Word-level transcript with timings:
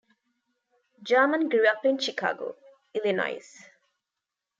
Jarman 1.03 1.47
grew 1.47 1.67
up 1.67 1.85
in 1.85 1.99
Chicago, 1.99 2.55
Illinois. 2.91 3.67